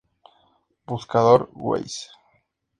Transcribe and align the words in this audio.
Buscador: 0.87 1.47
Weiss. 1.53 2.09